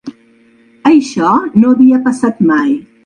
Això 0.91 1.29
no 1.63 1.75
havia 1.75 2.01
passat 2.09 2.41
mai. 2.55 2.73